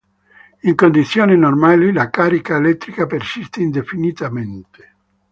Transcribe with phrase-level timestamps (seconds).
[0.61, 4.95] In condizioni normali la carica elettrica persiste indefinitamente.